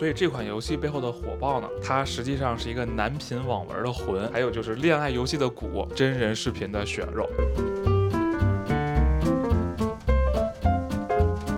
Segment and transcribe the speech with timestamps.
[0.00, 7.28] 所以这款游戏背后的火爆呢，它实际上是一个男频网文的魂，还有就是恋爱游戏的骨，真人视频的血肉。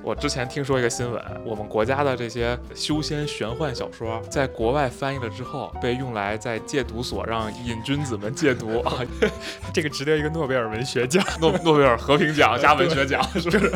[0.03, 8.93] 我之前听说一个新闻，我们国家的这些修仙玄幻小说，在国外翻译了之后，被用来在戒毒所让瘾君子们戒毒啊，
[9.73, 13.73] 这个值得一个诺贝尔文学奖，诺诺贝尔和平奖 加文学奖，是不是？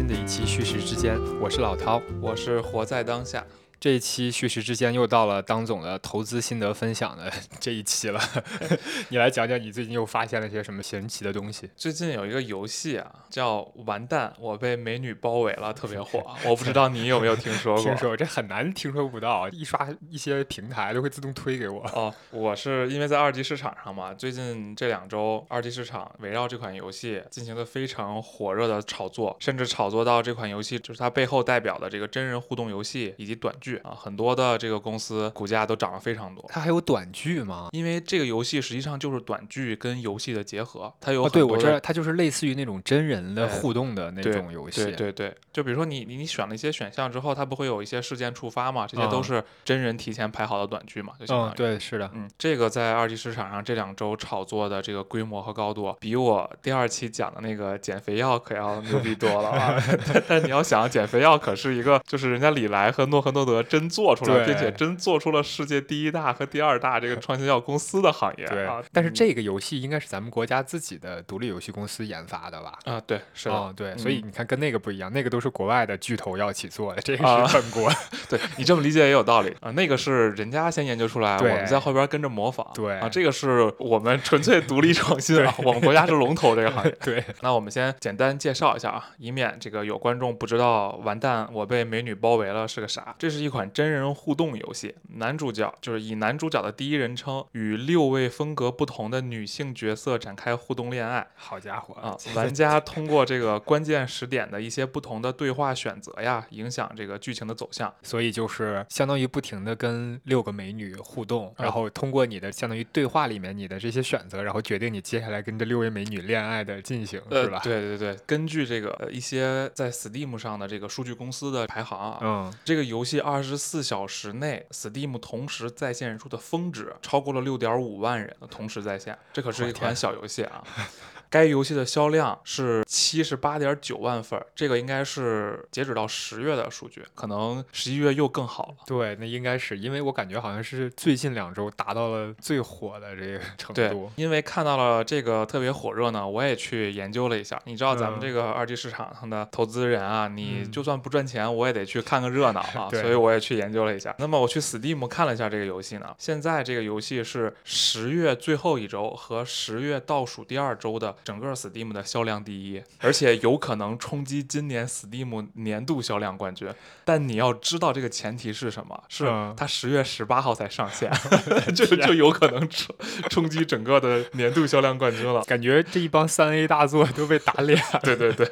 [0.00, 3.44] 新的一期叙事之间，我是老涛，我是活在当下。
[3.80, 8.20] 这一期叙事之间又到了当总的投资心得分享的 这一期了，
[9.08, 11.70] 你来讲讲你最近又发现了些什么神奇的东西？
[11.74, 17.82] 最近有一个游戏啊，叫《完蛋，我被美女包围了》，特别火， 我不知道你有没有听说过？
[17.82, 21.80] 听说这很难听说不到，一刷一些平台都会自动推给我。
[21.94, 33.69] 哦，我是因为在二级市场上嘛，最近这两周二级市场围绕这款游戏进行了非常火热的炒作，甚至炒作到这款游戏就是它背后代表的这个真人互动游戏以及短剧。
[33.78, 36.44] 啊，很多的这个公司股价都涨了非常多。
[36.48, 37.68] 它还有短剧吗？
[37.72, 44.84] 因为这个游戏实际上就是短剧跟游戏的结合，它有对我知道，它就是类似于那种真人的互动的那种游戏。
[44.84, 48.86] 对对对，就比如说你你你选了一些选项之后，它不会有一些事件触发嘛？
[48.86, 51.12] 这些都是真人提前排好的短剧嘛？
[51.18, 59.82] 就相当于对，是的，嗯，这个在二级市场上这两周炒作的这个规模和高度，比我第二期讲的那个减肥药可要牛逼多了啊！
[60.26, 63.90] 但你要想，减肥药可是一个就是人家李来和诺和诺德真。
[63.90, 68.46] 做出来，并且真做出了世界第一大和第二大这个创新药公司的行业。
[68.46, 72.78] 对，但是这个游戏应该是咱们国家自己的独立游戏公司研发的吧？
[72.84, 77.90] 啊，对，是的，对，所以你看跟那个不一样，那个都是国外的巨头要起做的，这个是本国。
[78.30, 82.64] 对你这么理解也有道理啊，那个是人家先研究出来，我们在后边跟着模仿。
[82.72, 86.96] 对啊，这个是我们纯粹独立创新啊，我们国家是龙头这个行业。
[87.02, 93.12] 对，那我们先简单介绍一下啊，以免这个有观众不知道，完蛋，我被美女包围了是个啥？
[93.18, 94.50] 这是一款真人互动。
[94.60, 101.26] 游戏男主角就是以男主角的第一人称与六位风格不同的女性角色展开互动恋爱。
[101.34, 102.16] 好家伙啊！
[102.34, 107.92] 玩家通过这个关键时点的一些不同的对话选择呀，影响这个剧情的走向。
[108.02, 117.60] 所以就是相当于不停的跟六个美女互动，然后通过你的相当于对话里面你的这些选择，然后决定你接下来跟这六位美女恋爱的进行，是吧？
[117.62, 124.66] 对对对，根据这个一些在 Steam 上的这个数据公司的排行，嗯，这个游戏二十四小时内。
[124.70, 130.64] Steam 同时在线人数的峰值超过了六点五万人同时在线，这可是一款小游戏啊。
[131.30, 138.74] 该游戏的销量是七十八点九万份，这个应该是截止到十月的数据，可能十一月又更好了。
[138.84, 143.74] 对，那应该是因为我感觉好像是最近两周达到了最火的这个程度。
[143.74, 147.60] 对，因为看到了这个特别火热呢，我也去研究了一下。
[147.64, 154.12] 你知道咱们这个二级市场上的投资人啊，你就算不赚钱，我也得去看个热闹 啊，所以我也去研究了一下。
[154.18, 161.14] 那么我去 Steam 看了一下这个游戏呢，现在这个游戏是十月最后一周和十月倒数第二周的。
[161.24, 166.68] 整个 Steam 的销量第一，而且有可能冲击今年 Steam 年度销量冠军。
[167.04, 169.02] 但你要知道这个前提是什么？
[169.08, 169.26] 是
[169.56, 171.10] 它十月十八号才上线，
[171.74, 172.94] 就就有可能冲
[173.28, 175.42] 冲击整个的年度销量冠军了。
[175.44, 177.80] 感觉这一帮三 A 大作都被打脸。
[178.02, 178.48] 对 对对，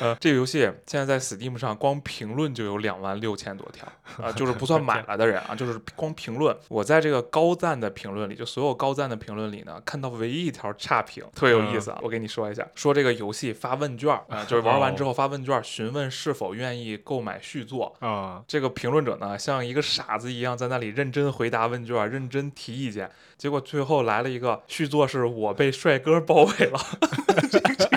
[0.00, 3.86] 呃，这个游戏现在在 Steam 上光评论就有两万六千多条
[4.22, 6.56] 啊，就是不算买了的人啊，就是光评论。
[6.68, 11.98] 我在这个高赞的评论里，就所有高赞的评论里呢，看到唯一一条差评，特别有意思啊。
[12.00, 18.40] 我给你说一下，说这个游戏发问卷啊，就是玩完之后发问卷，询问是否愿意购买续作啊。
[18.46, 23.10] 这个评论者呢，像一个傻子一样在那里认真回答问卷，认真提意见。
[23.36, 26.78] 结果最后来了一个续作，是我被帅哥包围了。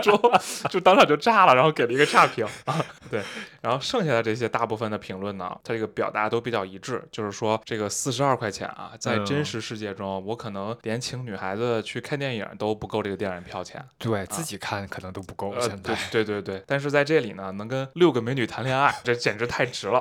[0.00, 2.80] 这个人说，就当场就炸了，然后给了一个差评啊。
[3.10, 3.20] 对，
[3.60, 13.40] 然后剩下的这些大部分的评论呢，它这个表达都比较一致，就是说这个四十二块钱啊，在真实世界中，我可能连请女孩子去看电影都不够这个电影。
[13.50, 15.52] 票钱，对自己看可能都不够。
[15.58, 20.00] 现在，对对对，但是在这里呢，能跟六个美女谈恋爱，这简直太值了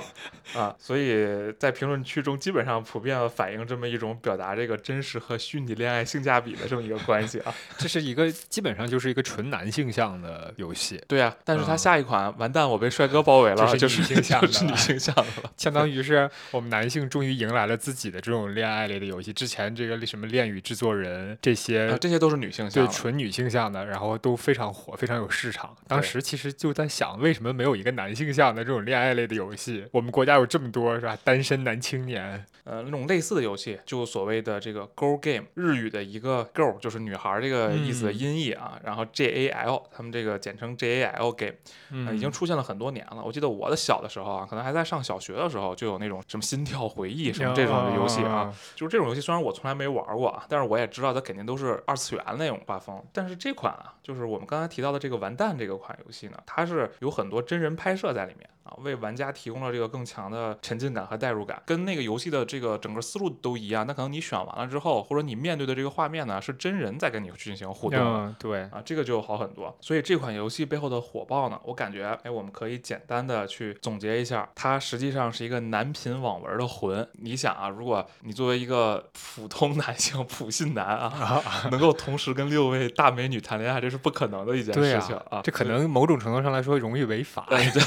[0.53, 0.75] 啊！
[0.77, 1.25] 所以
[1.57, 7.55] 在评论区中，基本上普遍反映这么一种表达这个真实和虚拟恋爱性价比的这么一个关系啊。
[7.77, 15.51] 这是一个基本上就是一个纯男性性向的游戏，对啊，但是它嗯下一款完蛋，我被帅哥包围了，这就是是女性向的 就是女性向的了。
[15.57, 19.33] 相当于是我们男性终于迎来了自己的这种恋爱类的游戏。
[19.33, 22.69] 之前这个什么恋与制作人这些啊，这些都是女性。
[22.69, 25.75] 对纯女性向的，然后都非常火，非常有市场。
[25.87, 29.85] 当时其实就在想，为什么没有一个男性向的这种恋爱类的游戏？
[29.91, 31.17] 我们国家有这么多是吧？
[31.23, 41.55] 单身男青年，呃，那种类似的游戏，就所谓的这个 girl game，日语的一个 girl 就是女孩儿这个意思的嗯音译啊，然后 J A L，他们这个简称 J A L game，、呃、
[41.91, 43.23] 嗯，已经出现了很多年了。
[43.23, 53.01] 我记得我的小的时候啊，可能还在上小学的时候，就有那种什么心跳回忆什么这种的游戏啊，就是这种游戏虽然我从来没玩过啊，但是我也知道它肯定都是二次元那种画风。
[53.13, 63.85] 但是这款啊，就是我们刚才提到的这个完蛋这个款游戏呢，它是有很多真人拍摄在里面啊，为玩家提供了这个更强的沉浸感和代入感，跟那个游戏的这个整个思路都一样。
[63.87, 67.99] 那可能你选完了之后，或者你面对的这个画面呢，是真人在跟你进行互动。
[67.99, 69.68] 嗯，对，啊，这个就好很多。
[69.79, 77.07] 所以这款游戏背后的火爆呢，我感觉，哎，我们可以简单的去总结一下，它实际上是一个男频网文的魂。
[77.13, 87.47] 你想啊，如果你作为一个普通男性、普信男啊，能够同时跟六位大美女谈恋爱，这是不可能的一件事情啊，这可能某种程度上来说容易违法。
[87.49, 87.81] 哎， 对，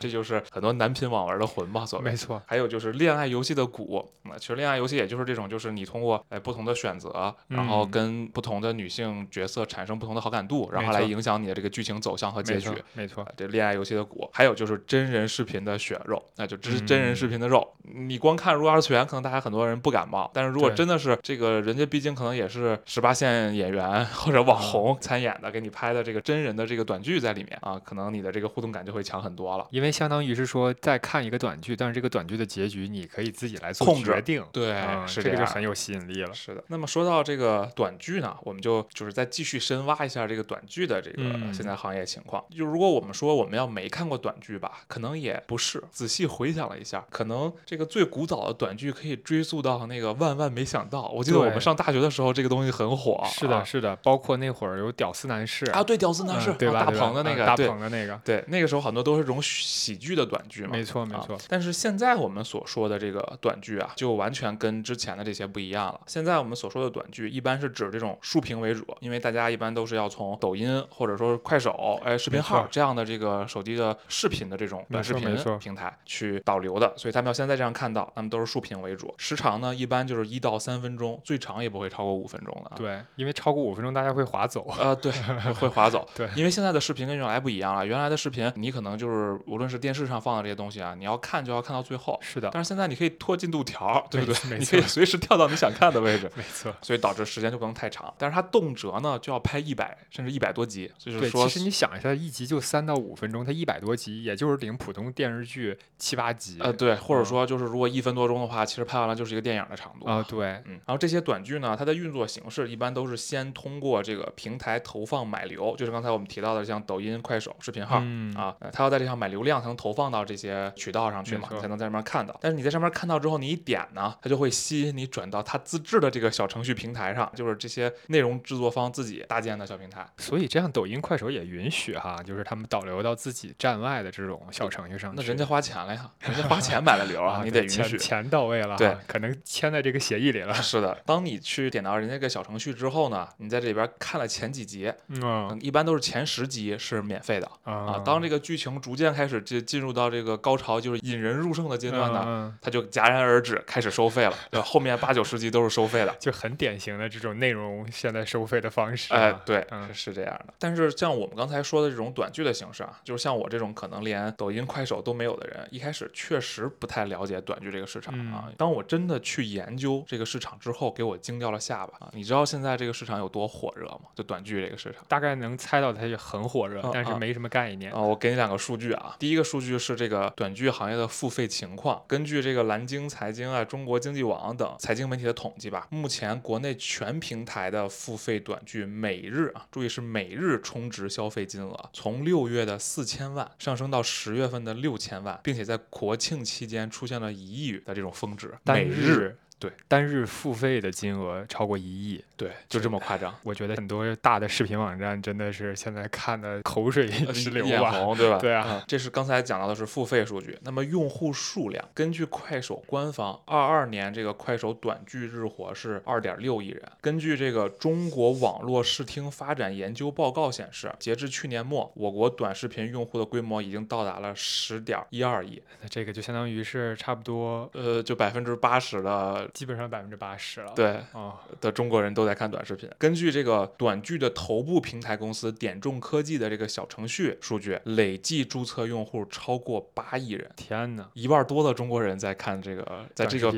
[0.00, 2.16] 这就是很多男频网文的魂吧，所谓没。
[2.16, 17.66] 错，还有就是恋爱游戏的骨，那其实恋爱游戏也就是这种，就是你通过哎不同的选择，然后嗯跟不同的女性角色产生不同的好感度，然后来影响你的这个剧情走向和结局没错。，这恋爱游戏的骨，还有就是真人视频的血肉，那就真真人视频的肉。
[17.82, 29.66] 你光看如果二次元，可能大家很多人不感冒，但是如果真的是这个人家毕竟可能也是十八线演员或者网红参演的，给你拍的这个真人的这个短剧在里面啊，可能你的这个互动感就会强很多了。
[29.70, 36.32] 因为相当于是说在看一个短剧，但是这个短剧的结局你可以自己来做控决定，对嗯是这这个就很有吸引力了。
[36.34, 42.44] 是的，那么说到这个短剧呢，我们就就是再继续深挖一下这个短剧的这个嗯现在行业情况。
[42.50, 45.82] 就如果我们说我们要没看过短剧吧，可能也不是。
[45.90, 51.08] 仔细回想了一下，可能这个最古早的短剧可以追溯到那个万万没想到。
[51.08, 53.22] 我记得我们上大学的时候，这个东西很火。
[53.26, 56.80] 是的，啊是的，包括那会儿有屌丝男士啊，对，屌丝男士，嗯对吧？
[56.80, 60.70] 啊大鹏的那个，嗯大鹏的那个，对，那个时候很多都是这种喜剧的短剧嘛。
[60.72, 61.36] 没错没啊错。
[61.48, 66.00] 但是现在我们所说的这个短剧啊，就完全跟之前的这些不一样了。
[66.06, 82.76] 现在我们所说的短剧，一般是指这种竖屏为主，因为大家一般都是要从抖音或者说快手、哎视频号这样的这个手机的视频的这种短视频平台去导流的，所以他们要现在这样看到，他们都是竖屏为主，时长呢一般就是一到三分钟，最长也不会超过五分钟的啊。
[82.76, 84.66] 对，因为超过五分钟大家会划走。
[84.78, 85.12] 呃，对，
[85.54, 86.08] 会划走。
[86.14, 87.84] 对因为现在的视频跟原来不一样了。
[87.84, 92.18] 原来的视频，你可能就是无论是电视上放的这些东西啊，你要看就要看到最后。
[92.22, 94.50] 是的，但是现在你可以拖进度条，对不对？
[94.50, 96.74] 没你可以随时跳到你想看的位置，没错。
[96.80, 98.12] 所以导致时间就不能太长。
[98.18, 106.58] 但是它动辄呢就要拍一百甚至一百多集，就是，说其实你想一下，一集就三到五分钟，它一百多集，也就是顶普通电视剧七八集。
[106.60, 122.36] 呃对，或者嗯说就是如果一分多钟的话，其实拍完了就是一个电影的长度啊，对，嗯，然后这些短剧呢，它的运作形式一般都是先通过这个平台投放买流，就是刚才我们提到的像抖音、快手视频号、嗯啊，呃它要在这上买流量才能投放到这些渠道上去嘛，才能在上面看到。
[122.40, 130.06] 但是你在上面看到之后，你一点呢，它就会吸引你转到它自制的这个小程序平台上，就是这些内容制作方自己搭建的小平台。
[130.18, 135.14] 所以这样抖音、快手也允许哈，就是他们导流到自己站外的这种小程序上。
[135.16, 137.96] 那人家花钱了呀， 人家花钱买了流啊，你得允许。
[137.96, 140.52] 钱到位了，对可能签在这个协议里了。
[140.60, 147.48] 是的，当你去点到人家个小程序之后呢，你在这里边看了前几集，嗯嗯，一般都是前十集是免费的。
[147.62, 154.34] 啊啊，当这个剧情逐渐开始进进入到这个高潮，就是引人入胜的阶段呢，嗯它就戛然而止，开始收费了。
[154.50, 156.14] 对，后面八九十集都是收费的。
[156.18, 159.20] 就很典型的这种内容现在收费的方式啊。
[159.20, 160.54] 哎，对，嗯是是这样的。
[160.64, 168.46] 但是像我们刚才说的这种短剧的形式啊，就是像我这种可能连抖音、快手都没有的人，一开始确实不太了解短剧这个市场啊。
[168.46, 172.10] 嗯当我真的去研究这个市场之后，给我惊掉了下巴啊！
[172.14, 174.04] 你知道现在这个市场有多火热吗？
[174.14, 175.04] 就短剧这个市场。
[175.06, 177.92] 大概能猜到它就很火热但是没什么概念。
[177.92, 179.16] 啊、我给你两个数据啊。
[179.18, 199.36] 第一个数据是这个短剧行业的付费情况，根据这个蓝鲸财经啊、中国经济网等财经媒体的统计吧，目前国内全平台的付费短剧每日啊，注意是每日充值消费金额，从六月的四千万上升到十月份的六千万，并且在国庆期间出现了一亿的这种峰值，单每日。
[199.56, 203.34] 对，单日付费的金额超过一亿，对，就这么夸张。
[203.42, 207.90] 我觉得很多大的视频网站真的是现在看的口水直流眼啊。
[207.92, 208.38] 红，对吧？
[208.42, 210.58] 对啊嗯这是刚才讲到的是付费数据。
[210.62, 216.82] 那么用户数量，根据快手官方，二二年这个快手短剧日活是二点六亿人。
[217.00, 232.88] 根据这个中国网络视听发展研究报告显示，截至去年末，我国短视频用户的规模已经到达了十点一二亿，那这个就相当于是差不多，呃，就百分之八十的基本上百分之八十了。，对哦，的中国人都在看短视频。
[232.98, 243.50] 根据这个短剧的头部平台公司点众科技的这个小程序数据，累计注册用户超过八亿人，天哪，一半多的中国人在看这个，在这个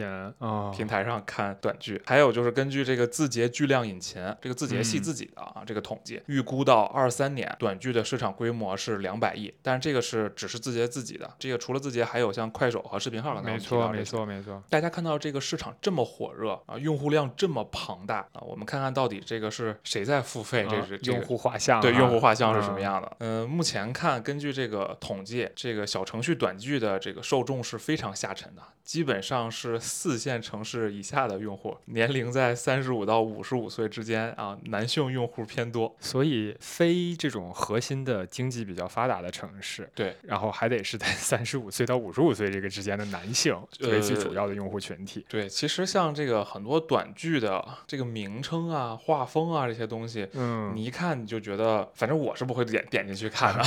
[0.74, 2.00] 平台上看短剧。
[2.06, 14.62] 还有就是根据这个字节巨量引擎，这个字节系嗯自己的啊、这个统计，预估到二三年短剧的市场规模是两百亿，但是这个是只是字节自己的，这个除了字节，还有像快手和视频号刚才没错，没错，没错。
[14.68, 20.66] 大家看到这个市场这么火热啊，用户量这么庞大啊，我们看看到底这个是谁在付费？
[20.68, 22.82] 这啊是、这个用户画像啊，对用户画像是什么嗯？
[22.82, 23.16] 样的？
[23.20, 35.94] 嗯、目前看，根据这个统计，这个小程序短剧的这个受众是非常下沉的，基本上是四线城市以下的用户，年龄在三十五到五十五岁之间啊，男性用户偏多。
[36.00, 45.24] 所以非这种核心的经济比较发达的城市，对，然后还得是在三十五岁到五十五岁这个之间的男性为其呃主要的用户群体。
[45.28, 50.28] 对，其实像这个很多短剧的这个名称啊、画风啊这些东西。
[50.34, 53.64] 嗯，你一看你就觉得，反正我是不会点点进去看的。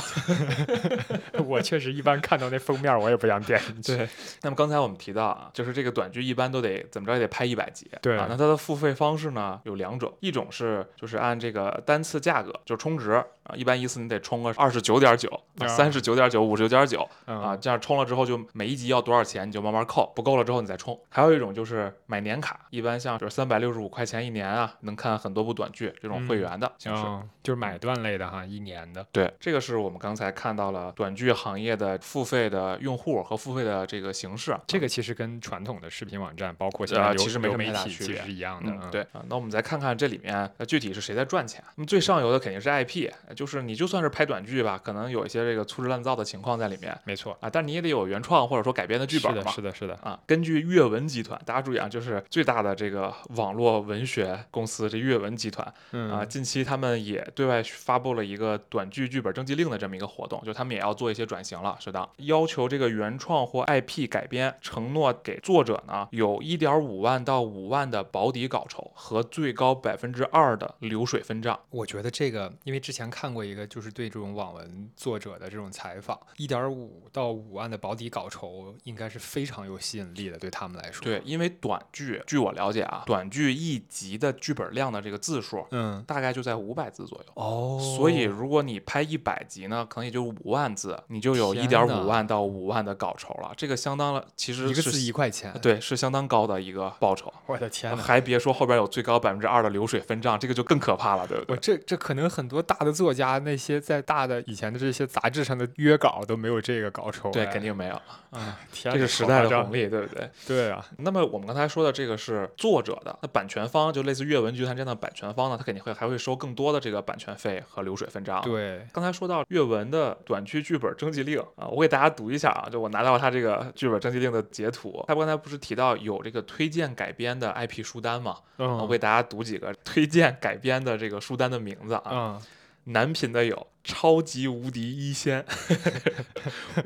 [1.45, 3.97] 我确实一般看到那封面，我也不想点进去。
[3.97, 4.09] 对，
[4.41, 13.11] 那么刚才我们提到啊，就是这个短剧一般都得怎么着也得拍一百集，对啊，那它的付费方式呢有两种，一种是就是按这个单次价格，就充值
[13.43, 20.97] 啊，一般一次你得充个二十九点九、啊三十九点九、五十九点九啊，嗯，这样充了之后就每一集要多少钱你就慢慢扣，不够了之后你再充。
[21.09, 27.03] 还有一种就是买年卡，一般像就是三百六十五块钱一年啊，能看很多部短剧这种会嗯员的形式。
[27.05, 29.05] 嗯，就是买断类的哈，一年的。
[29.11, 34.57] 对，这个是我们刚才看到了短剧行业的付费的用户和付费的这个形式。
[34.67, 38.71] 这个其实跟传统的视频网站，包括现呃在流其实没什么流媒体，太大区别其实是一样的。
[38.71, 41.63] 嗯，对啊，那我们再看看这里面呃具体是谁在赚钱。
[41.75, 49.51] 那么最上游的肯定是 IP，呃就是你就算是拍短剧吧，可能有一些这个粗制滥造的情况在里面没错，啊，但你也得有原创或者说改编的剧本是的，嘛。
[49.51, 49.93] 是的，是的。
[49.95, 71.57] 啊，根据阅文集团，大家注意啊，就是最大的这个网络文学公司这阅文集团嗯啊，近期他们也对外发布了一个短剧剧本征集令的这么一个活动，就他们也要做一些转型了，适当要求这个原创或 IP 改编，承诺给作者呢有一点五万到五万的保底稿酬和最高百分之二的流水分账。
[71.69, 81.03] 我觉得这个，因为之前看过一个，就是对这种网文作者的这种采访，一点五到五万的保底稿酬，应该是非常有吸引力的，对他们来说。
[81.05, 87.33] 对，，因为短剧，据我了解啊，短剧一集的剧本量的这个字数嗯，大概就在五百字左右。
[87.35, 93.51] 哦所以，如果你拍一百集呢，可能也就五万字，你就有一点五万到五万的稿酬了。
[93.55, 97.31] 这个相当了，其实是一个字一块钱，对，是相当高的一个报酬。
[97.45, 98.01] 我的天呐！
[98.01, 101.77] 还别说后边有最高百分之二的流水分账，这个就更可怕了，对不对我对？
[101.77, 107.31] 这这可能很多大的作家，那些在大的以前的这些杂志上的约稿都没有这个稿酬哎。
[107.31, 107.95] 对，肯定没有，
[108.31, 109.63] 啊，天 这呐是时代的。
[109.63, 110.29] 红利，对不对？
[110.47, 118.41] 对啊，那么我们刚才说的这个是作者的，那版权方就类似阅文集团这样的版权方呢，他肯定会还会收更多的这个版权费和流水分账。
[118.41, 125.03] 对，刚才说到阅文的短剧剧本征集令啊，我给大家读一下啊，就我拿到他这个剧本征集令的截图。
[125.07, 128.37] 他刚才不是提到有这个推荐改编的 IP 书单吗？
[128.57, 132.03] 嗯，我给大家读几个推荐改编的这个书单的名字啊。
[132.11, 132.41] 嗯，
[132.89, 135.43] 男频的有《超级无敌一仙》，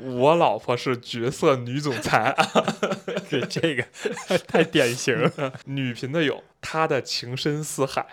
[0.00, 2.34] 我老婆是绝色女总裁。
[3.30, 3.84] 对这个
[4.46, 5.52] 太典型了。
[5.66, 8.06] 女频的有他的情深似海，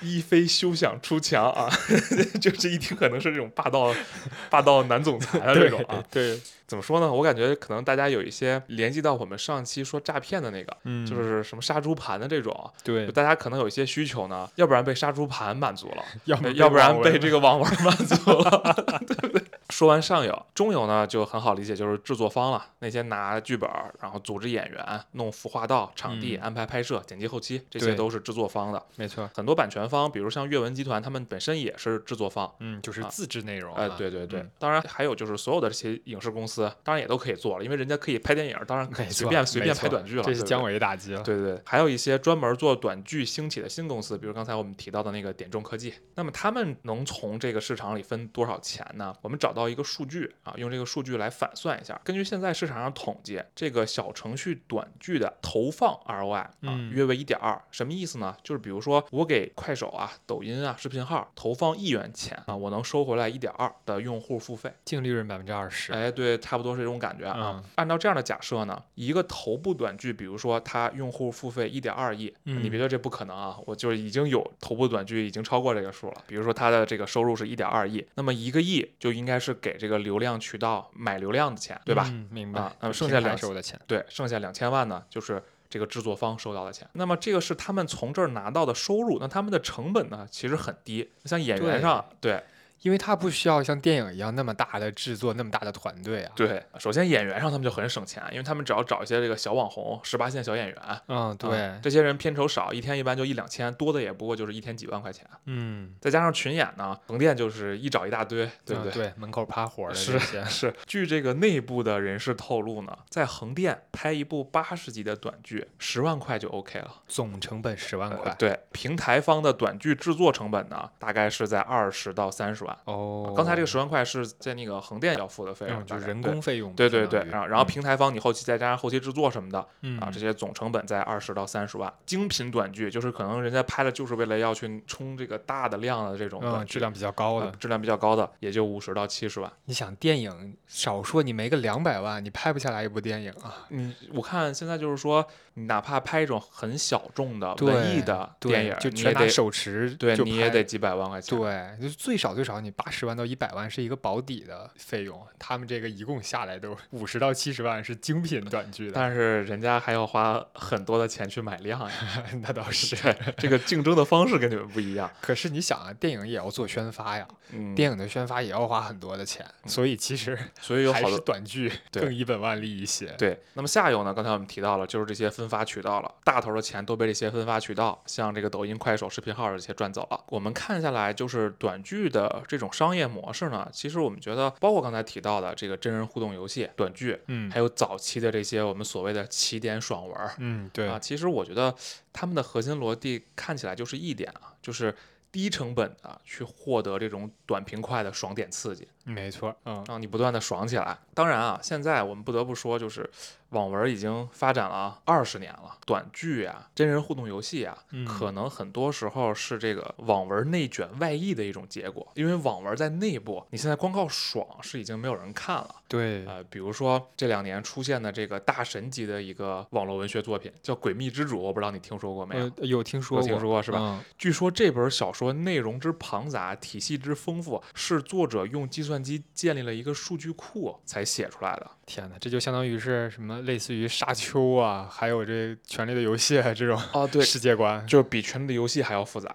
[0.00, 1.68] 一飞休想出墙啊！
[2.40, 3.94] 就是一听可能是这种霸道
[4.50, 6.02] 霸道男总裁的这种啊。
[6.10, 7.12] 对，怎么说呢？
[7.12, 18.74] 我感觉可能大家有一些联系到我们上期说诈骗的那个，嗯，就是什么杀猪盘的这种，对，大家可能有一些需求呢，要不然被杀猪盘满足了， 要呃要不然被这个个网文满足了，
[19.06, 19.47] 对不对？
[19.68, 28.82] 说完上游，中游呢就很好理解，就是制作方了，那些拿剧本儿，然后组织演员、弄服化道、场地、嗯安排拍摄、剪辑后期，这些都是制作方的。
[28.96, 32.50] 没错，很多版权方，比如像阅文集团，他们本身也是制作方。
[32.60, 41.22] 嗯，就是啊自制内容啊，呃，对对对，嗯当然还有就是所有的这些影视公司，当然也都可以做了，因为人家可以拍电影，当然可以随便随便拍短剧了，这是姜维打击了。
[41.22, 49.14] 对对对，还有一些专门做短剧兴起的新公司，比如刚才我们提到的那个点众科技，那么他们能从这个市场里分多少钱呢？
[49.20, 52.00] 我们找到到一个数据啊，用这个数据来反算一下。
[52.04, 57.60] 根据现在市场上统计，这个小程序短剧的投放 ROI 啊，嗯约为一点二。
[57.72, 58.36] 什么意思呢？
[58.44, 64.72] 就是比如说我给快手啊、抖音啊、视频号投放一元钱啊，我能收回来一点二的用户付费。
[64.84, 65.92] 净利润百分之二十。
[65.92, 67.36] 哎，对，差不多是这种感觉啊。
[67.56, 76.22] 嗯按照这样的假设呢，一个头部短剧，比如说它用户付费一点二亿，嗯你别觉得这不可能啊，我就是已经有头部短剧已经超过这个数了。
[76.28, 82.06] 比如说它的这个收入是一点二亿，那么一个亿就应该是给这个流量渠道买流量的钱，对吧？
[82.08, 82.60] 嗯，明白。
[82.60, 86.88] 啊那么剩下两收的钱，对，剩下两千万呢，就是这个制作方收到的钱。
[86.92, 91.10] 那么这个是他们从这儿拿到的收入，那他们的成本呢，其实很低。
[91.24, 92.42] 像演员对上，对
[92.82, 96.32] 因为它不需要像电影一样那么大的制作，那么大的团队啊。
[96.36, 100.76] 对，首先演员上他们就很省钱，因为他们只要找一些这个小网红、十八线小演员。
[101.08, 105.26] 嗯，啊对，这些人片酬少，一天一般就一两千，多的也不过就是一天几万块钱。
[105.46, 108.92] 嗯，再加上群演呢，横店就是一找一大堆，对不对？
[108.92, 116.90] 嗯对，门口趴活的是是，据这个内部的人士透露呢，在横店拍一部八十集的短剧，十万块就 OK 了。
[117.06, 118.30] 总成本十万块。
[118.30, 122.78] 呃对，平台方的短剧制作成本呢，大概是在二十到三十万。
[122.84, 126.72] 哦，刚才这个十万块是在那个横店要付的费用，嗯，就是人工费用。
[126.74, 131.92] 对对对，然后然后平台方你后期再加上后期制作什么的嗯啊，这些总成本在二十到三十万。
[132.04, 137.46] 精品短剧就是可能人家拍的就是为了要去冲这个大的量的这种嗯，质量比较高的。
[137.46, 139.50] 呃质量比较高的也就五十到七十万。
[139.64, 143.66] 你想电影少说你没个两百万，你拍不下来一部电影啊。
[143.70, 151.38] 嗯，我看现在就是说，你哪怕拍一种很小众的文艺的电影，就全拿手持对，你也得几百万块钱。
[151.38, 161.92] 对，就是最少最少你八十万到一百万是一个保底的费用，他们这个一共下来都五十到七十万是精品短剧的， 但是人家还要花很多的钱去买量呀，
[162.42, 162.96] 那倒 是。
[163.36, 165.10] 这个竞争的方式跟你们不一样。
[165.20, 173.06] 可是你想啊，电影也要做宣发呀，嗯，电影的宣发也要花很多的钱，所以其实所以有好多短剧更一本万利一些。
[173.18, 173.38] 对。
[173.54, 174.12] 那么下游呢？
[174.14, 180.24] 刚才我们提到了，就是这些分发渠道了，大头的钱都被这些分发渠道，像这个抖音、快手、视频号这些赚走了。
[180.28, 191.74] 我们看下来，就是短剧的这种商业模式呢，其实我们觉得，包括刚才提到的这个真人互动游戏、短剧，嗯还有早期的这些我们所谓的起点爽文儿，嗯，对，啊，其实我觉得
[192.12, 194.94] 他们的核心逻辑看起来就是一点啊，就是
[195.30, 200.96] 低成本的去获得这种短平快的爽点刺激，没错，嗯，让你不断的爽起来。
[201.12, 203.08] 当然啊，现在我们不得不说，就是
[203.50, 212.06] 网文已经发展了二十年了，短剧啊、真人互动游戏啊，嗯可能很多时候是这个网文内卷外溢的一种结果。
[212.14, 215.74] 因为网文在内部，你现在光靠爽是已经没有人看了。
[215.88, 222.44] 对，呃，比如说这两年出现的这个大神级的一个网络文学作品，叫《诡秘之主》，我不知道你听说过没有？
[222.58, 223.78] 呃，有听说有过，听说过是吧？
[223.80, 231.70] 嗯据说这本小说内容之庞杂，体系之丰富，是作者用计算机建立了一个数据库才写出来的。
[231.88, 235.32] 天哪，这就相当于是什么类似于沙丘啊，还有这
[235.66, 237.84] 《权力的游戏》啊这种哦，对， 世界观。
[237.86, 239.34] 就是比《权力的游戏》还要复杂。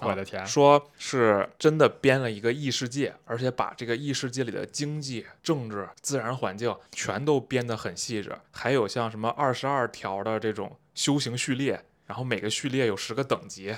[0.00, 13.72] 我的天，说是真的编了一个异世界，而且把这个异世界里的经济、政治、自然环境全都编得很细致，还有像什么二十二条的这种修行序列，然后每个序列有十个等级，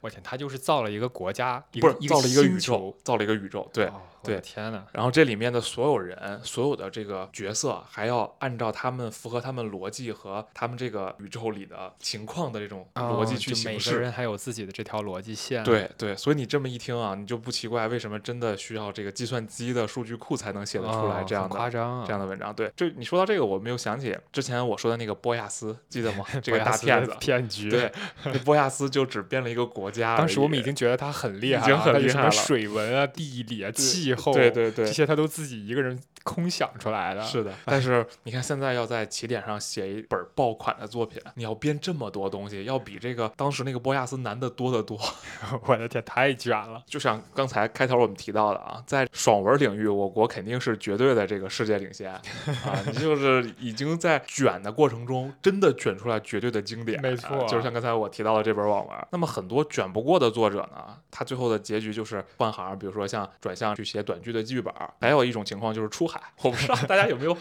[0.00, 3.90] 我天，他就是造了一个国家，一不个是造了一个宇宙，，造了一个宇宙，对。
[4.24, 13.90] 对天呐，然后这里面的所有人，所有的这个角色，还要按照他们符合他们逻辑和他们这个宇宙里的情况的这种逻辑去行事。
[13.90, 22.54] 每个人还有自己的这条逻辑线。，对对，所以你这么一听啊，你就不奇怪为什么真的需要这个计算机的数据库才能写得出来这样的、夸张啊，这样的文章。
[22.54, 26.24] 对，这你说到这个，我没有想起之前我说的那个波亚斯，记得吗？
[26.42, 27.12] 这个大骗子。
[27.20, 27.70] 骗局。
[27.70, 27.92] 对，
[28.24, 30.16] 那波亚斯就只变了一个国家。
[30.18, 37.22] 当时我们已经觉得他很厉害了，已经很他有什么水文啊、地理啊、气候，对对对这些他都自己一个人空想出来的。
[37.22, 44.98] 是的，但是你看现在要在起点上写一本爆款的作品，你要编这么多东西，要比这个当时那个波亚斯难得多得多。
[45.66, 46.82] 我的天，太卷了。
[46.86, 52.20] 就像刚才开头我们提到的啊，在爽文领域，我国肯定是绝对的这个世界领先 啊！
[52.86, 57.00] 你就是已经在卷的过程中，真的卷出来绝对的经典。
[57.00, 58.96] 没错啊就是像刚才我提到的这本网文。
[59.10, 64.72] 那么很多卷不过的作者呢，他最后的结局就是换行，比如说像转向去写短剧的剧本。
[65.00, 66.20] 还有一种情况就是出海。
[66.42, 67.36] 我不知道大家有没有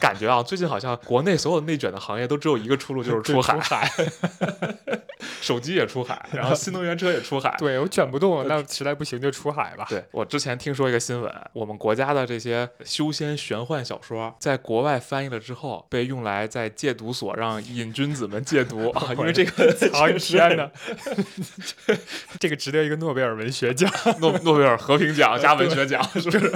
[0.00, 0.42] 感觉啊？
[0.42, 3.90] 最近好像国内所有内卷的行业都只有一个出路，就是出海。
[5.48, 7.54] 手机也出海， 然后新能源车也出海。
[7.58, 9.86] 对我卷不动，那实在不行就出海吧。
[9.88, 20.70] 对我之前听说一个新闻，我们国家的这些修仙玄幻小说，在国外翻译了之后，被用来在戒毒所让瘾君子们戒毒 啊，因为这个啊天 哪，
[22.38, 26.50] 这个值得一个诺贝尔文学奖、诺诺贝尔和平奖加文学奖，是不是？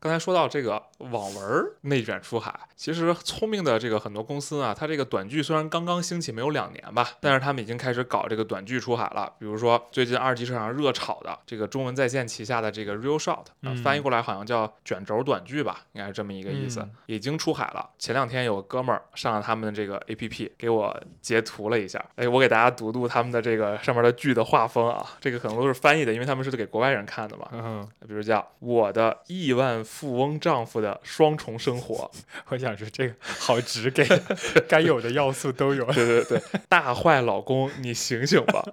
[0.00, 9.32] 刚才说到这个网文内卷出海，其实聪明的这个很多公司啊，它这个短剧虽然刚刚兴起没有两年吧，但是他们已经开始搞这个短剧出海了。
[9.38, 13.44] 比如说最近二级市场上热炒的这个中文在线旗下的这个 Real Short，、
[13.82, 17.88] 翻译过来好像叫卷轴短剧吧，应该是这么一个意思，嗯已经出海了。
[17.98, 27.48] 前两天有个哥们儿上了他们的这个 APP，给我截图了一下，哎，我给大家读读他们的这个上面的剧的画风啊，这个可能都是翻译的，因为他们是给国外人看的嘛。
[27.52, 32.10] 嗯，比如叫我的亿万富翁丈夫的双重生活，
[32.48, 34.04] 我想说这个好直给，
[34.68, 35.84] 该有的要素都有。
[35.86, 38.64] 对对对，大坏老公，你醒醒吧！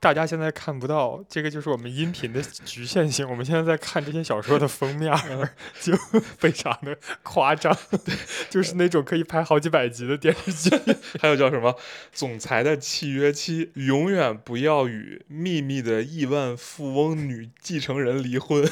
[0.00, 3.26] 大家现在看不到，这个就是我们音频的局限性。
[3.26, 5.96] 我们现在在看这些小说的封面儿， 就
[6.36, 7.74] 非常的夸张，
[8.50, 10.76] 就是那种可以拍好几百集的电视剧。
[11.18, 11.74] 还有叫什么
[12.12, 18.62] 总裁的契约期，永远不要与秘密的亿万富翁女继承人离婚。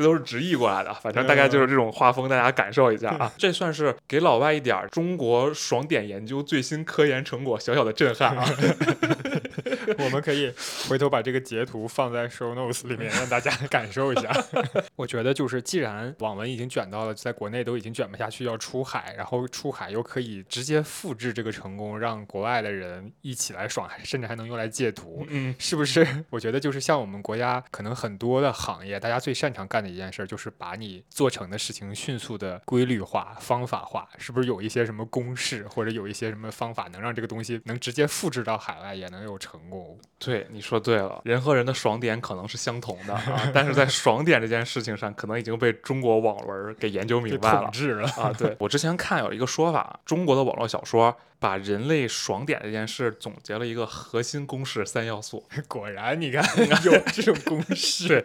[0.00, 3.30] 这都是直译过来的，反正大概就是这种画风，大家感受一下啊。
[3.36, 8.42] 这算是给老外一点儿中国爽点研究最新科研成果小小的震撼啊。
[9.98, 10.52] 我们可以
[10.88, 14.30] 回头把这个截图放在 show notes 里面，让大家 感受一下。
[14.96, 25.24] 我觉得就是，既然网文已经卷到了，在国内都已经卷不下去，要出海，然后出海又可以直接复制这个成功，让国外的人一起来爽，甚至还能用来借图。
[25.28, 26.06] 嗯，是不是？
[26.30, 34.08] 我觉得就是像我们国家可能很多的行业，大家最擅长干的一件事，就是把你做成的事情迅速的规律化、方法化。
[34.18, 39.79] 是不是有一些什么公式，或者有一些什么方法，能让这个东西能直接复制到海外，也能有成功？
[40.18, 47.70] 对，你说对了，人和人的爽点可能是相同的啊， 但是在爽点这件事情上，可能已经被中国网文给研究明白了统。
[47.70, 48.08] 治了。
[48.10, 55.42] 啊，对 我之前看有一个说法，中国的网络小说把人类爽点这件事总结了一个核心公式三要素。
[55.66, 56.44] 果然，你看
[56.84, 58.08] 有这种公式。
[58.08, 58.24] 对，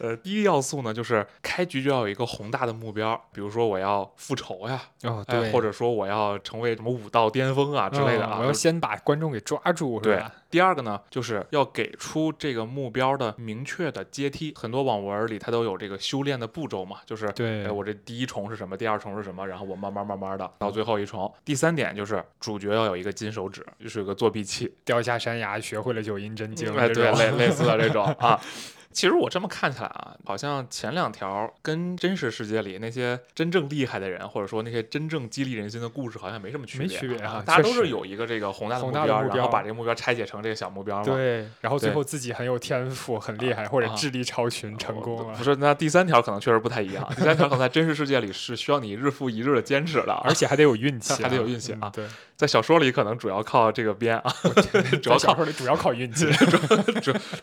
[0.00, 8.38] 呃，第一要素呢，就是开局就要有一个宏大的目标，比如说我要复仇呀，哦，哎，对，或者说我要成为什么武道巅峰啊之类的啊。
[8.40, 14.52] 我要先把观众给抓住，是对吧？，第二个呢，就是要给出这个目标的明确的阶梯。
[14.56, 21.32] 很多网文里它都有这个修炼的步骤嘛，就是对哎，我这第一重是什么，第二重是什么，然后我慢慢慢慢的到最后一重。
[21.44, 28.40] 第三点就是主角要有一个金手指，就是有个作弊器，掉下山崖，学会了九阴真经，哎，对，类类似的这种啊。
[28.92, 36.86] 其实我这么看起来啊，好像前两条跟真实世界里那些真正厉害的人，或者说那些真正激励人心的故事，好像没什么区别。
[36.88, 41.04] 没区别啊大家都是有一个这个宏大的目标，目标然后把这个目标拆解成这个小目标嘛。
[41.04, 45.44] 对，然后最后自己很有天赋、很厉害，或者啊智力超群，成哦功了不。
[45.44, 47.06] 是，那第三条可能确实不太一样。
[47.16, 52.06] 第三条可能在真实世界里是需要你日复一日的坚持的，而且还得有运气啊， 还得有运气啊嗯对，
[52.40, 54.32] 在小说里可能主要靠这个编啊，
[55.02, 56.24] 主要小说里主要靠运气。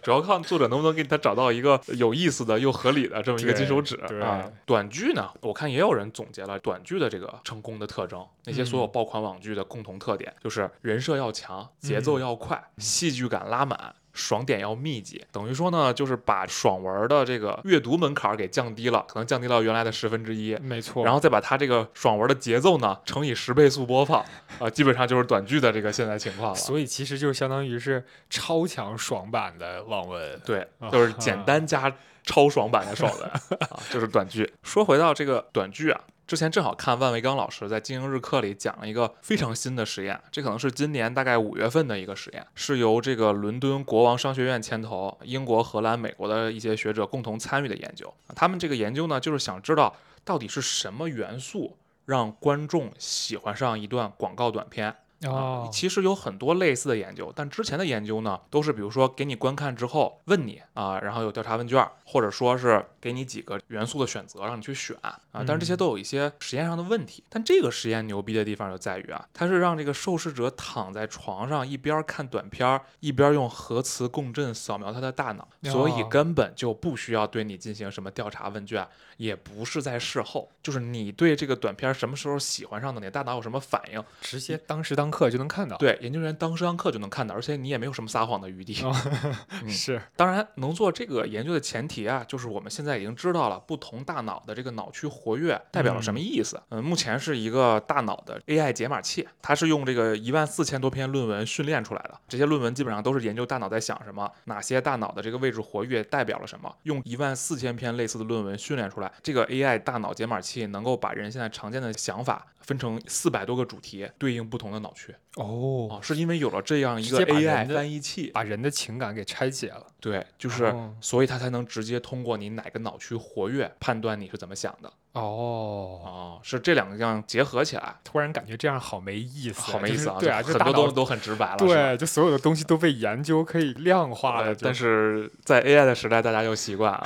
[0.02, 4.44] 主要靠作者能不能给他找到一个有意思的又合理的这么一个金手指对啊。
[4.66, 13.94] 短剧呢，我看也有人总结了短剧的这个成功的特征，那些所有嗯爆款网剧的共同特点就是人设要强，节奏嗯要快，戏剧感拉满。
[14.18, 24.26] 爽点要密集，等于说呢，就是把爽文的这个阅读门槛儿给降低了，可能降低到原来的十分之一，没错，然后再把它这个爽文的节奏呢乘以十倍速播放，
[24.58, 26.56] 啊、基本上就是短剧的这个现在情况了。
[26.56, 30.42] 所以其实就相当于是超强爽版的网文。
[30.44, 33.30] 对，啊就是简单加超爽版的爽文
[33.70, 34.52] 啊，就是短剧。
[34.64, 48.14] 说回到这个短剧啊，之前正好看万维刚老师在经营日课里讲了一个非常新的实验，这可能是今年大概五月份的一个实验，是由这个伦敦国王商学院牵头，英国、荷兰、美国的一些学者共同参与的研究。
[48.36, 54.94] 他们这个研究呢，就是想知道到底是什么元素让观众喜欢上一段广告短片。
[55.24, 55.68] 哦。
[55.68, 65.78] 啊，其实有很多类似的研究，但之前的研究呢，都是比如说给你观看之后问你啊，然后有调查问卷，或者说是给你几个元素的选择让你去选啊，但是这些嗯。
[65.78, 67.24] 都有一些实验上的问题。
[67.30, 76.08] 但这个实验牛逼的地方就在于啊，它是让这个受试者躺在床上一边看短片儿，一边用核磁共振扫描他的大脑，所以哦。
[76.10, 85.78] 根本就不需要对你进行什么调查问卷，也不是在事后，就是你对这个短片儿什么时候喜欢上的，你的大脑有什么反应，直接当时当堂课就能看到。
[85.78, 88.84] 对，研究员当时上课就能看到，而且你也没有什么撒谎的余地。
[88.84, 88.94] 哦
[89.64, 96.62] 嗯是，当然，能做这个研究的前提啊，就是我们现在已经知道了不同大脑的这个脑区活跃代表了什么意思。
[96.70, 102.20] 嗯、目前是一个大脑的 AI 解码器，它是用这个一万四千多篇论文训练出来的。
[102.28, 109.12] 这些论文基本上都是研究大脑在想什么，哪些大脑的这个位置活跃代表了什么，用一万四千篇类似的论文训练出来。
[109.22, 115.14] 这个 AI 大脑解码器能够把人现在常见的想法分成四百多个主题，对应不同的脑区。
[115.36, 119.86] 哦哦，，是因为有了这样一个 AI 翻译器，把人的情感给拆解了。
[120.00, 124.92] 对，就是，哦所以它才能直接通过你哪个脑区活跃，判断你是怎么想的。
[125.20, 130.16] 哦，哦，是这两样结合起来，突然感觉这样好没意思，好没意思啊！
[130.18, 137.04] 对啊，就很多东西都都很直白了，对，就所有的东西都被研究可以量化了，但是在 AI 的时代，大家又习惯啊，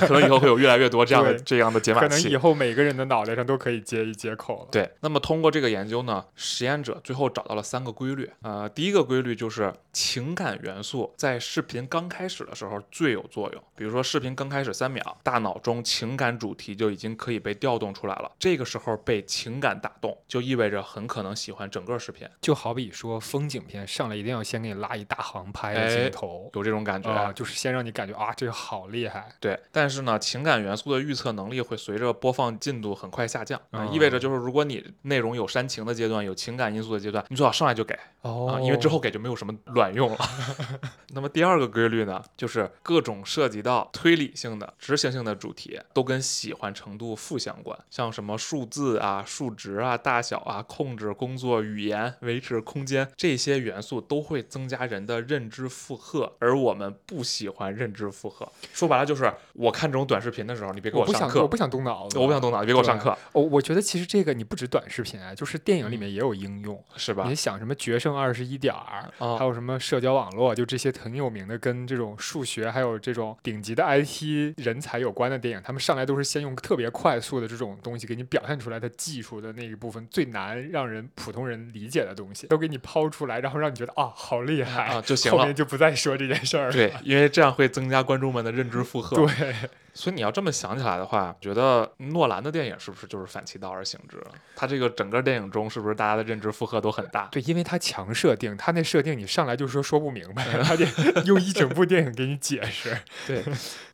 [0.00, 2.40] 可能以后会有越来越多这样的这样的解码器可能以。
[2.40, 4.68] 后每个人的脑袋上都可以接一接口了。
[4.72, 8.30] 对，那么通过这个研究呢，实验者最后找到了三个规律。
[8.40, 13.62] 呃，第一个规律就是情感元素在视频刚开始的时候最有作用。
[13.76, 18.32] 比如说视频刚开始三秒，大脑中情感主题就已经可以被调动出来了。
[18.38, 26.50] 这个时候被情感打动，就意味着很可能喜欢整个视频，就好比说风景片上来一定要先给你拉一大行拍镜头。
[26.54, 27.10] 有这种感觉。
[27.10, 40.18] 啊、就是先让你感觉啊，这个好厉害，对，但是呢，情感元素的预测能力会随着播放进度很快下降，啊、哦意味着就是如果你内容有煽情的阶段，有情感因素的阶段，你最好上来就给哦啊，因为之后给就没有什么卵用了。
[41.12, 58.46] 那么第二个规律呢，就是各种涉及到推理性的、执行性的主题都跟喜欢程度负相关，像什么数字啊、数值啊、大小啊、控制、工作、语言、维持空间这些元素都会增加人的认知负荷，而我们不喜欢认知负荷。
[58.72, 66.80] 说白了就是，我看这种短视频的时候，你别给我上课，想我不想动脑子，我不想动脑，子别给我上课，我，我觉得其实这个你不止短视频啊，就是电影里面也有应用。
[66.96, 67.34] 是吧你？
[67.34, 86.72] 想什么《决胜二十一点儿》啊还有什么社交网络，就这些很有名的跟这种数学还有这种顶级的 IT 人才有关的电影，他们上来都是先用特别快速的这种东西给你表现出来的技术的那一部分最难让人普通人理解的东西，都给你抛出来，然后让你觉得啊好厉害啊就行了后面就不再说这件事儿了。
[86.72, 89.16] 对，因为这样会增加观众们的认知负荷。
[89.16, 89.54] 对，
[89.94, 94.22] 所以你要这么想起来的话，觉得诺兰的电影是不是就是反其道而行之？
[94.54, 97.26] 他这个整个电影中是不是大家的认知负荷都很大？
[97.32, 100.86] 对，因为他强设定，他那设定你上来就说说不明白，他得
[101.26, 102.96] 用一整部电影给你解释。
[103.26, 103.42] 对。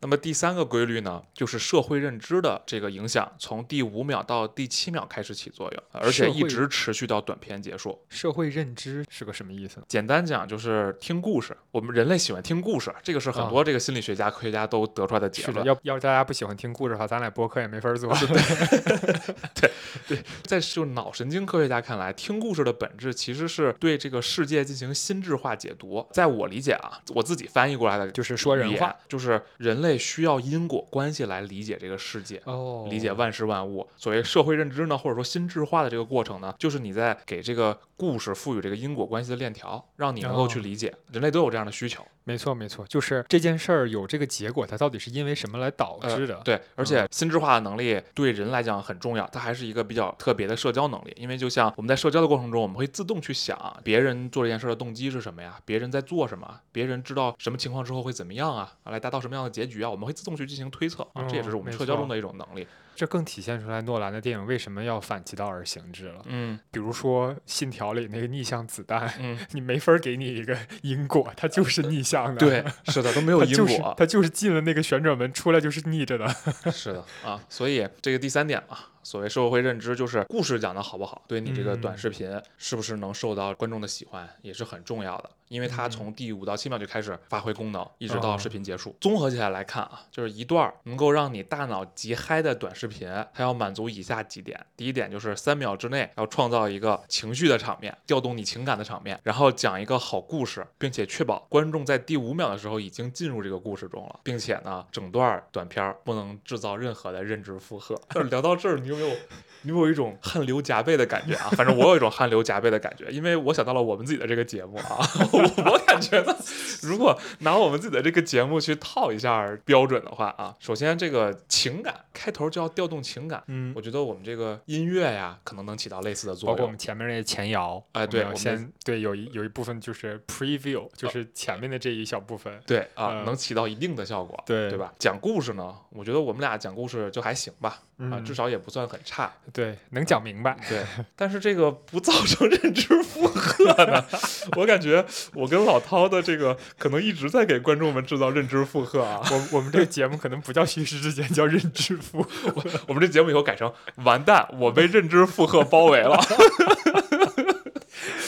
[0.00, 7.98] 那么第三个规律呢，就是社会认知的这个影响，从第五秒到第七秒开始起作用，而且一直持续到短片结束。
[8.08, 9.86] 社会认知是个什么意思呢？
[9.88, 15.64] 简单讲就是听故事，我们人类喜欢听故事，这个是很啊多这个心理学家、科学家都得出来的结，论。
[15.64, 18.12] 要要是大家不喜欢听故事的话，咱俩播客也没法做。
[19.54, 19.70] 对
[20.08, 26.04] 对在就脑神经科学家看来，听故事的本质其实是对这个世界进行心智化解读。
[26.10, 32.42] 在我理解啊，我自己翻译过来的就是说人话，就是人类需要因果关系来理解这个世界。
[32.44, 40.92] 哦理解万事万物，所谓社会认知呢，或者说心智化的这个过程呢，就是你在给这个故事赋予这个因果关系的链条，让你能够去哦理解。
[41.12, 46.34] 人类都有这样的需求，没错没错，就是这件事儿有这个结果，它到底是因为什么来导呃致的？
[46.44, 51.14] 对，而且心智化的能力对人来讲很重要，它还是一个比较特别的社交能力。
[51.16, 55.56] 因为就像我们在社交的过程中，我们会自动去想别人做这件事的动机是什么呀？
[55.64, 56.60] 别人在做什么？
[56.72, 58.74] 别人知道什么情况之后会怎么样啊？
[58.82, 59.88] 啊来达到什么样的结局啊？
[59.88, 62.66] 我们会自动去进行推测啊，这也嗯是我们社交中的一种能力。
[62.96, 66.22] 这更体现出来诺兰的电影为什么要反其道而行之了。
[66.24, 72.40] 嗯比如说《信条》里那个逆向子弹，嗯，你没法儿给你一个因果，它就是逆向的。
[72.48, 73.94] 对，是的，都没有 因它就是果。
[73.98, 76.26] 它就是进了那个旋转门，出来就是逆着的。
[76.72, 85.30] 是的啊，所以这个第三点嘛，所谓社会认知，就是故事讲的好不好，对你这个短嗯视频是不是能受到观众的喜欢，也是很重要的。
[85.48, 88.94] 因为它嗯从第五到七秒就开始发挥功能，一直到哦视频结束。
[89.00, 107.94] 综合起来来看啊，就是一段儿能够让你大脑极嗨的短视频，它要满足以下几点：第一点就是三秒之内要创造一个情绪的场面，调动你情感的场面，然后讲一个好故事，并且确保观众在第五秒的时候已经进入这个故事中了，并且呢，整段短片儿不能制造任何的认知负荷。
[108.10, 109.16] 就是聊到这儿，你有没有？
[109.62, 111.50] 你有没有一种汗流浃背的感觉啊？
[111.56, 114.98] 反正我有一种汗流浃背的感觉，因为我想到了我们自己的这个节目啊，
[115.36, 116.36] 我 我感觉呢，
[116.82, 126.76] 如果拿我们自己的这个节目去套一下标准的话啊，首先这个情感开头就要调动情感，嗯我觉得我们这个音乐呀，可能能起到类似的作用包括我们。
[126.78, 132.60] 前面那前摇，哎对要先对有一有一部分就是 preview，就是前面的这一小部分。
[132.66, 134.92] 对啊，呃能起到一定的效果，对对吧？
[134.98, 140.56] 讲故事呢，我觉得我们俩讲故事就还行吧，啊，嗯至少也不算算很差，对，能讲明白。
[140.68, 140.84] 对，
[141.16, 144.04] 但是这个不造成认知负荷呢？
[144.56, 149.20] 我感觉我跟老涛的这个可能一直在给观众们制造认知负荷啊。
[149.30, 152.54] 我我们这个节目可能不叫虚实之间，叫认知负荷。
[152.88, 153.72] 我们这节目以后改成
[154.04, 156.18] 完蛋，我被认知负荷包围了。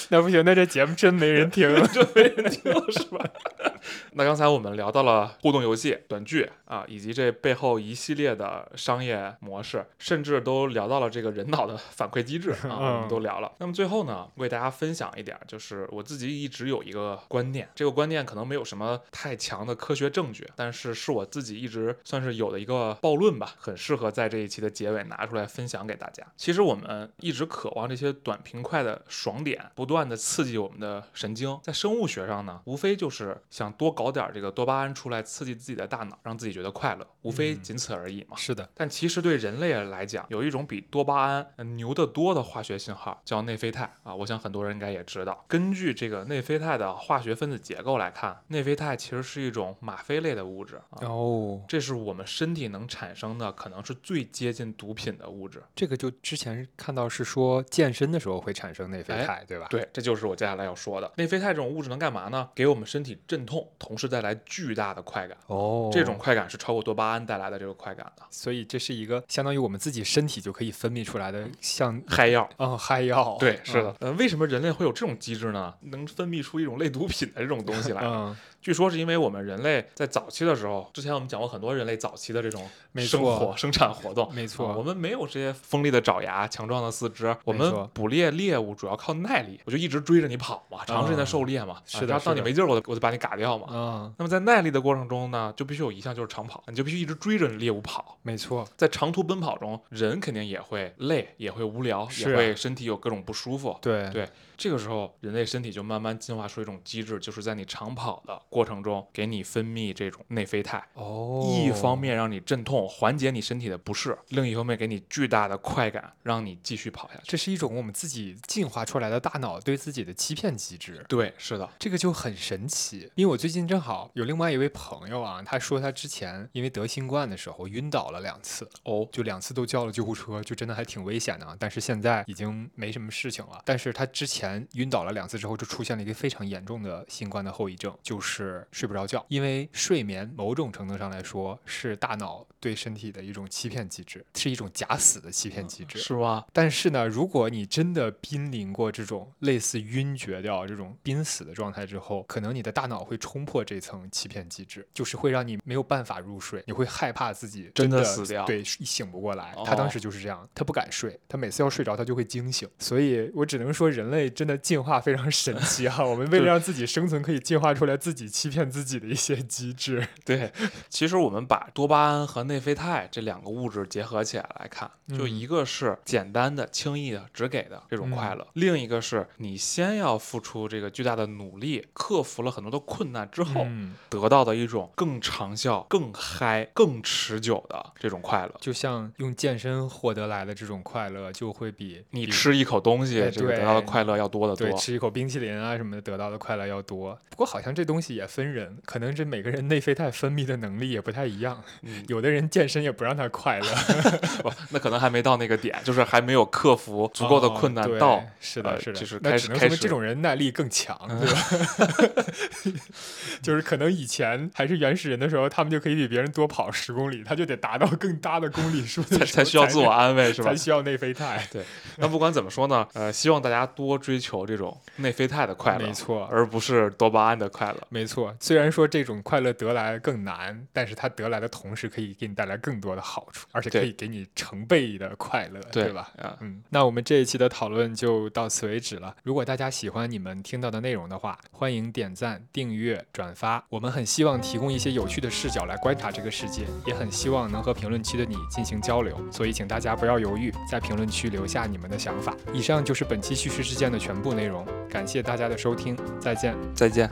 [0.11, 3.25] 那不行，那这节目真没人听， 真没人听了是吧？
[4.13, 13.53] 那刚才我们聊到了互动游戏、短剧啊，以及这背后一系列的商业模式，甚至都聊到了这个人脑的反馈机制啊，我们都聊了。
[13.59, 26.25] 那么最后呢，为大家分享一点，就是我自己一直有一个观念，这个观念可能没有什么太强的科学证据，但是是我自己一直算是有的一个暴论吧，很适合在这一期的结尾拿出来分享给大家。
[26.37, 38.37] 其实我们一直渴望这些短平快的爽点，不断的刺激我们的神经，在生物学上呢，无非就是想多搞点这个多巴胺出来，刺激自己的大脑，让自己觉得快乐，无非仅此而已嘛。
[38.37, 44.15] 是的，但其实对人类来讲，有一种比多巴胺牛得多的化学信号，叫内啡肽啊。
[44.15, 45.45] 我想很多人应该也知道。
[45.49, 51.07] 根据这个内啡肽的化学分子结构来看，内啡肽其实是一种吗啡类的物质啊。
[51.07, 55.63] 哦，这是我们身体能产生的，可能是最接近毒品的物质。
[55.75, 59.67] 这个就之前看到是说健身的时候会产生内啡肽，对吧？
[59.71, 61.11] 对，这就是我接下来要说的。
[61.17, 62.49] 内啡肽这种物质能干嘛呢？
[62.55, 65.37] 给我们身体镇痛，同时带来巨大的快感。
[65.47, 68.23] 哦，这种快感是超过多巴胺带来的这个快感的。
[68.31, 72.49] 所以这是一个相当于我们自己身体就可以分泌出来的，像嗨药。
[72.59, 73.37] 嗯，嗨药。
[73.39, 73.95] 对，是的。
[74.01, 75.75] 呃，为什么人类会有这种机制呢？
[75.81, 78.03] 能分泌出一种类毒品的这种东西来？
[78.05, 78.37] 嗯。
[78.61, 84.29] 据说是因为我们人类在早期的时候，之前我们讲过很多人类早期的这种生活生产活动。
[84.35, 91.77] 没错，我们没有这些锋利的爪牙、强壮的四肢，我们捕猎猎物主要靠耐力，我就一直追着你跑嘛，长时间的狩猎嘛。
[91.87, 92.09] 是的。
[92.09, 93.67] 然后到你没劲儿，我就我就把你嘎掉嘛。
[93.71, 94.15] 嗯。
[94.19, 98.19] 那么在耐力的过程中呢，就必须有一项就是长跑，你就必须一直追着猎物跑。
[98.23, 103.79] 没错，在长途奔跑中，人肯定也会累，也会无聊，也会身体有各种不舒服。
[103.81, 104.29] 对对。
[104.59, 110.85] 这个时候，人类身体就慢慢进化出一种机制，就是在你长跑的过程中，给你分泌这种内啡肽。
[110.95, 117.23] 哦，一方面让你镇痛，缓解你身体的不适；另一方面给你巨大的快感，让你继续跑下去。
[117.25, 121.05] 这是一种我们自己进化出来的大脑对自己的欺骗机制。
[121.09, 123.09] 对，是的，这个就很神奇。
[123.15, 131.47] 因为我最近正好有另外一位朋友啊，他说他之前因为得新冠的时候晕倒了两次，哦，就两次都叫了救护车，就真的还挺危险的。
[131.47, 131.57] 啊。
[131.61, 133.63] 但是现在已经没什么事情了。
[133.65, 134.48] 但是他之前。
[134.75, 139.25] 晕倒了两次之后，就出现了一个非常严重的新冠的后遗症，就是睡不着觉。
[139.29, 146.47] 因为睡眠某种程度上来说是大脑对身体的一种欺骗机制，是一种假死的欺骗机制，是吧？
[146.53, 159.55] 但是呢，如果你真的濒临过这种类似晕厥掉这种濒死的状态之后，可能你的大脑会冲破这层欺骗机制，就是会让你没有办法入睡，你会害怕自己真的死掉，对，醒不过来。
[159.65, 162.69] 他当时就是这样，他不敢睡，他每次要睡着他就会惊醒。
[162.79, 164.79] 所以我只能说，人类真的进。
[164.79, 170.07] 化非常神奇哈， 我们为了让自己生存，可以进化出来自己欺骗自己的一些机制。
[170.25, 170.53] 对，
[170.89, 183.67] 其实我们把多巴胺和内啡肽这两个物质结合起来来看，就一个是简单的、轻易的、只给的这种快乐，另一个是你先要付出这个巨大的努力，克服了很多的困难之后
[184.09, 188.55] 得到的一种更长效、更嗨、更持久的这种快乐。
[188.61, 194.69] 就像用健身获得来的这种快乐，就会比你吃一口东西这个得到的快乐要多得多。
[194.69, 197.19] 对，吃一口冰淇淋啊什么的，得到的快乐要多。
[197.31, 201.63] 不过好像这东西也分人，可能这每个人内啡肽分泌的能力也不太一样。
[202.09, 203.67] 有的人健身也不让他快乐，
[204.43, 208.23] 不，那可能还没到那个点，就是还没有克服足够的困难到。
[208.41, 212.75] 是的，是的，就是那只能说明这种人耐力更强， 对吧？
[213.41, 220.51] 就是可能以前还是原始人的时候，他们就可以比别人多跑十公里，他就得达到更大的公里数，才才需要自我安慰，是吧？
[220.51, 221.47] 才需要内啡肽。
[221.53, 221.63] 对，
[221.97, 224.59] 那不管怎么说呢，呃，希望大家多追求这。
[224.59, 228.35] 种内啡肽的快乐，没错，而不是多巴胺的快乐，没错。
[228.41, 236.11] 虽然说这种快乐得来更难，但是它得来的同时可以给你带来更多的好处，而且可以给你成倍的快乐，对吧？
[236.41, 239.15] 嗯，那我们这一期的讨论就到此为止了。
[239.23, 243.65] 如果大家喜欢你们听到的内容的话，欢迎点赞、订阅、转发。
[243.69, 249.17] 我们很希望提供一些有趣的视角来观察这个世界，也很希望能和评论区的你进行交流。
[249.31, 252.37] 所以，请大家不要犹豫，在评论区留下你们的想法。
[252.53, 254.65] 以上就是本期叙事之间的全部内容。
[254.89, 257.11] 感谢大家的收听，再见，再见。